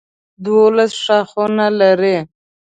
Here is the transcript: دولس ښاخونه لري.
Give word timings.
دولس 0.45 0.91
ښاخونه 1.03 1.67
لري. 1.79 2.17